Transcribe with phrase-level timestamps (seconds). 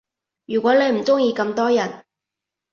[0.45, 2.05] 如果你唔鐘意咁多人